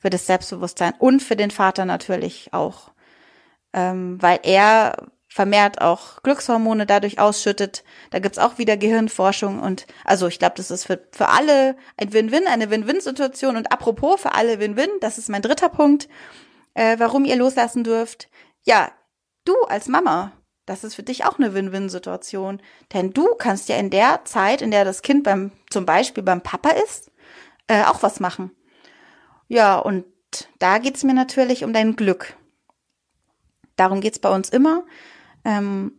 für 0.06 0.10
das 0.10 0.26
Selbstbewusstsein 0.26 0.94
und 1.00 1.20
für 1.20 1.34
den 1.34 1.50
Vater 1.50 1.84
natürlich 1.84 2.50
auch, 2.52 2.92
ähm, 3.72 4.22
weil 4.22 4.38
er 4.44 5.08
vermehrt 5.26 5.80
auch 5.80 6.22
Glückshormone 6.22 6.86
dadurch 6.86 7.18
ausschüttet. 7.18 7.82
Da 8.10 8.20
gibt's 8.20 8.38
auch 8.38 8.56
wieder 8.56 8.76
Gehirnforschung 8.76 9.58
und 9.58 9.88
also 10.04 10.28
ich 10.28 10.38
glaube, 10.38 10.54
das 10.58 10.70
ist 10.70 10.84
für, 10.84 11.00
für 11.10 11.28
alle 11.28 11.75
ein 11.96 12.12
Win-Win, 12.12 12.46
eine 12.46 12.70
Win-Win-Situation 12.70 13.56
und 13.56 13.72
apropos 13.72 14.20
für 14.20 14.32
alle 14.32 14.60
Win-Win, 14.60 14.90
das 15.00 15.18
ist 15.18 15.28
mein 15.28 15.42
dritter 15.42 15.70
Punkt, 15.70 16.08
äh, 16.75 17.00
warum 17.00 17.25
ihr 17.25 17.34
loslassen 17.34 17.82
dürft. 17.82 18.28
Ja, 18.62 18.92
du 19.44 19.54
als 19.62 19.88
Mama, 19.88 20.30
das 20.66 20.84
ist 20.84 20.94
für 20.94 21.02
dich 21.02 21.25
auch 21.25 21.40
eine 21.40 21.52
Win-Win-Situation, 21.52 22.62
denn 22.92 23.12
du 23.12 23.34
kannst 23.34 23.68
ja 23.68 23.75
in 23.75 23.90
der 23.90 24.20
Zeit, 24.25 24.62
in 24.62 24.70
der 24.70 24.84
das 24.84 25.02
Kind 25.02 25.25
beim 25.25 25.50
zum 25.68 25.84
Beispiel 25.84 26.22
beim 26.22 26.42
Papa 26.42 26.70
ist, 26.70 27.10
äh, 27.66 27.82
auch 27.82 28.04
was 28.04 28.20
machen. 28.20 28.52
Ja, 29.48 29.78
und 29.78 30.04
da 30.58 30.78
geht's 30.78 31.04
mir 31.04 31.14
natürlich 31.14 31.64
um 31.64 31.72
dein 31.72 31.96
Glück. 31.96 32.36
Darum 33.76 34.00
geht's 34.00 34.18
bei 34.18 34.34
uns 34.34 34.48
immer 34.48 34.84
ähm, 35.46 35.92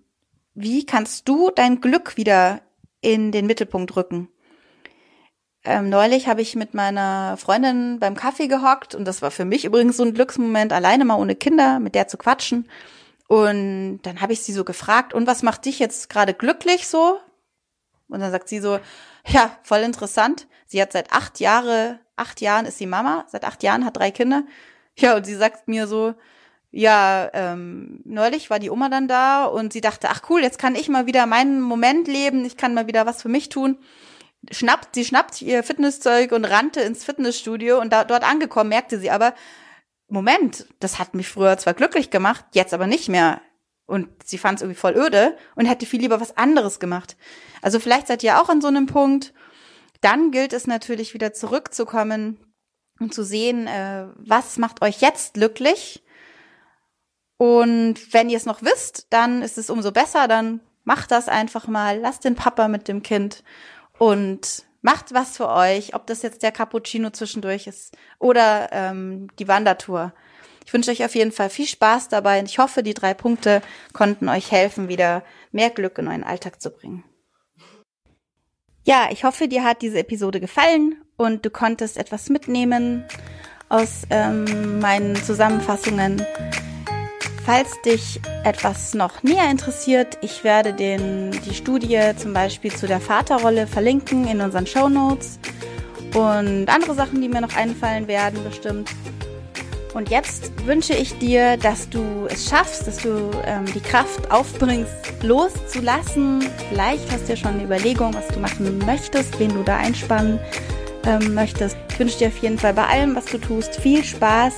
wie 0.53 0.85
kannst 0.85 1.27
du 1.29 1.49
dein 1.51 1.79
Glück 1.81 2.17
wieder 2.17 2.61
in 3.01 3.31
den 3.31 3.47
Mittelpunkt 3.47 3.95
rücken? 3.95 4.29
Ähm, 5.63 5.89
neulich 5.89 6.27
habe 6.27 6.41
ich 6.41 6.55
mit 6.55 6.73
meiner 6.73 7.37
Freundin 7.37 7.99
beim 7.99 8.15
Kaffee 8.15 8.47
gehockt 8.47 8.93
und 8.93 9.05
das 9.05 9.21
war 9.21 9.31
für 9.31 9.45
mich 9.45 9.65
übrigens 9.65 9.97
so 9.97 10.03
ein 10.03 10.13
Glücksmoment, 10.13 10.73
alleine 10.73 11.05
mal 11.05 11.19
ohne 11.19 11.35
Kinder, 11.35 11.79
mit 11.79 11.95
der 11.95 12.07
zu 12.07 12.17
quatschen. 12.17 12.69
Und 13.27 13.99
dann 14.03 14.21
habe 14.21 14.33
ich 14.33 14.41
sie 14.41 14.53
so 14.53 14.63
gefragt, 14.63 15.13
und 15.13 15.27
was 15.27 15.43
macht 15.43 15.65
dich 15.65 15.79
jetzt 15.79 16.09
gerade 16.09 16.33
glücklich 16.33 16.87
so? 16.87 17.19
Und 18.09 18.19
dann 18.19 18.31
sagt 18.31 18.49
sie 18.49 18.59
so, 18.59 18.79
ja, 19.27 19.57
voll 19.63 19.79
interessant. 19.79 20.47
Sie 20.65 20.81
hat 20.81 20.93
seit 20.93 21.11
acht 21.11 21.39
Jahre, 21.39 21.99
acht 22.17 22.41
Jahren 22.41 22.65
ist 22.65 22.77
sie 22.77 22.87
Mama, 22.87 23.25
seit 23.27 23.45
acht 23.45 23.63
Jahren 23.63 23.85
hat 23.85 23.97
drei 23.97 24.11
Kinder. 24.11 24.43
Ja, 24.97 25.15
und 25.15 25.25
sie 25.25 25.35
sagt 25.35 25.67
mir 25.67 25.87
so, 25.87 26.15
ja, 26.71 27.29
ähm, 27.33 28.01
neulich 28.03 28.49
war 28.49 28.59
die 28.59 28.69
Oma 28.69 28.89
dann 28.89 29.07
da 29.07 29.45
und 29.45 29.73
sie 29.73 29.81
dachte, 29.81 30.09
ach 30.09 30.21
cool, 30.29 30.41
jetzt 30.41 30.59
kann 30.59 30.75
ich 30.75 30.89
mal 30.89 31.05
wieder 31.05 31.25
meinen 31.25 31.61
Moment 31.61 32.07
leben, 32.07 32.45
ich 32.45 32.57
kann 32.57 32.73
mal 32.73 32.87
wieder 32.87 33.05
was 33.05 33.21
für 33.21 33.29
mich 33.29 33.49
tun. 33.49 33.77
Schnappt, 34.51 34.95
sie 34.95 35.05
schnappt 35.05 35.41
ihr 35.41 35.63
Fitnesszeug 35.63 36.31
und 36.31 36.45
rannte 36.45 36.81
ins 36.81 37.03
Fitnessstudio 37.03 37.79
und 37.79 37.91
da, 37.91 38.03
dort 38.03 38.23
angekommen 38.23 38.69
merkte 38.69 38.99
sie 38.99 39.09
aber, 39.09 39.33
Moment, 40.09 40.67
das 40.79 40.99
hat 40.99 41.15
mich 41.15 41.27
früher 41.27 41.57
zwar 41.57 41.73
glücklich 41.73 42.11
gemacht, 42.11 42.45
jetzt 42.53 42.73
aber 42.73 42.87
nicht 42.87 43.09
mehr. 43.09 43.41
Und 43.85 44.09
sie 44.23 44.37
fand 44.37 44.57
es 44.57 44.61
irgendwie 44.61 44.79
voll 44.79 44.95
öde 44.97 45.37
und 45.55 45.65
hätte 45.65 45.85
viel 45.85 46.01
lieber 46.01 46.19
was 46.21 46.35
anderes 46.37 46.79
gemacht. 46.79 47.17
Also 47.61 47.79
vielleicht 47.79 48.07
seid 48.07 48.23
ihr 48.23 48.41
auch 48.41 48.49
an 48.49 48.61
so 48.61 48.67
einem 48.67 48.85
Punkt. 48.85 49.33
Dann 50.01 50.31
gilt 50.31 50.53
es 50.53 50.67
natürlich 50.67 51.13
wieder 51.13 51.33
zurückzukommen 51.33 52.37
und 52.99 53.13
zu 53.13 53.23
sehen, 53.23 53.67
äh, 53.67 54.07
was 54.15 54.57
macht 54.57 54.81
euch 54.81 55.01
jetzt 55.01 55.35
glücklich 55.35 56.03
und 57.37 58.13
wenn 58.13 58.29
ihr 58.29 58.37
es 58.37 58.45
noch 58.45 58.61
wisst, 58.63 59.07
dann 59.11 59.41
ist 59.41 59.57
es 59.57 59.69
umso 59.69 59.91
besser, 59.91 60.27
dann 60.27 60.59
macht 60.83 61.11
das 61.11 61.29
einfach 61.29 61.67
mal, 61.67 61.99
lasst 61.99 62.25
den 62.25 62.35
Papa 62.35 62.67
mit 62.67 62.87
dem 62.87 63.03
Kind 63.03 63.43
und 63.99 64.63
macht 64.81 65.13
was 65.13 65.37
für 65.37 65.49
euch, 65.49 65.93
ob 65.93 66.07
das 66.07 66.23
jetzt 66.23 66.41
der 66.43 66.51
Cappuccino 66.51 67.11
zwischendurch 67.11 67.67
ist 67.67 67.95
oder 68.19 68.69
ähm, 68.71 69.27
die 69.37 69.47
Wandertour. 69.47 70.13
Ich 70.65 70.73
wünsche 70.73 70.91
euch 70.91 71.05
auf 71.05 71.15
jeden 71.15 71.31
Fall 71.31 71.49
viel 71.49 71.67
Spaß 71.67 72.09
dabei 72.09 72.39
und 72.39 72.49
ich 72.49 72.59
hoffe, 72.59 72.83
die 72.83 72.93
drei 72.93 73.13
Punkte 73.13 73.61
konnten 73.93 74.27
euch 74.29 74.51
helfen, 74.51 74.89
wieder 74.89 75.23
mehr 75.51 75.69
Glück 75.69 75.97
in 75.97 76.07
euren 76.07 76.23
Alltag 76.23 76.61
zu 76.61 76.71
bringen. 76.71 77.03
Ja, 78.87 79.09
ich 79.11 79.25
hoffe, 79.25 79.49
dir 79.49 79.65
hat 79.65 79.81
diese 79.81 79.99
Episode 79.99 80.39
gefallen 80.39 80.95
und 81.17 81.45
du 81.45 81.49
konntest 81.49 81.97
etwas 81.97 82.29
mitnehmen 82.29 83.03
aus 83.67 84.03
ähm, 84.09 84.79
meinen 84.79 85.17
Zusammenfassungen. 85.17 86.25
Falls 87.45 87.81
dich 87.81 88.21
etwas 88.45 88.93
noch 88.93 89.23
näher 89.23 89.51
interessiert, 89.51 90.17
ich 90.21 90.45
werde 90.45 90.71
den, 90.71 91.31
die 91.31 91.53
Studie 91.53 91.99
zum 92.15 92.31
Beispiel 92.31 92.73
zu 92.73 92.87
der 92.87 93.01
Vaterrolle 93.01 93.67
verlinken 93.67 94.25
in 94.25 94.39
unseren 94.39 94.65
Show 94.65 94.87
Notes 94.87 95.37
und 96.15 96.69
andere 96.69 96.93
Sachen, 96.93 97.21
die 97.21 97.27
mir 97.27 97.41
noch 97.41 97.57
einfallen 97.57 98.07
werden, 98.07 98.41
bestimmt. 98.45 98.89
Und 99.97 100.11
jetzt 100.11 100.51
wünsche 100.67 100.93
ich 100.93 101.17
dir, 101.17 101.57
dass 101.57 101.89
du 101.89 102.27
es 102.29 102.47
schaffst, 102.47 102.85
dass 102.85 102.97
du 102.97 103.31
ähm, 103.43 103.65
die 103.73 103.79
Kraft 103.79 104.29
aufbringst, 104.29 104.93
loszulassen. 105.23 106.47
Vielleicht 106.69 107.11
hast 107.11 107.23
du 107.23 107.29
ja 107.29 107.35
schon 107.35 107.55
eine 107.55 107.63
Überlegung, 107.63 108.13
was 108.13 108.27
du 108.27 108.39
machen 108.39 108.77
möchtest, 108.85 109.39
wen 109.39 109.49
du 109.49 109.63
da 109.63 109.77
einspannen 109.77 110.39
ähm, 111.03 111.33
möchtest. 111.33 111.75
Ich 111.89 111.97
wünsche 111.97 112.19
dir 112.19 112.27
auf 112.27 112.37
jeden 112.37 112.59
Fall 112.59 112.75
bei 112.75 112.85
allem, 112.85 113.15
was 113.15 113.25
du 113.25 113.39
tust, 113.39 113.77
viel 113.77 114.03
Spaß, 114.03 114.53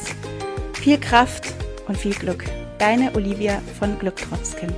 viel 0.73 0.99
Kraft 0.99 1.45
und 1.87 1.97
viel 1.97 2.15
Glück. 2.15 2.43
Deine 2.77 3.15
Olivia 3.15 3.61
von 3.79 3.97
Glück 3.97 4.17
trotz 4.17 4.57
Kind. 4.57 4.75